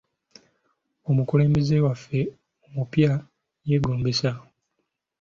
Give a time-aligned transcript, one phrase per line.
[1.09, 2.19] Omukulembeze waffe
[2.65, 3.11] omupya
[3.67, 4.31] yeegombesa.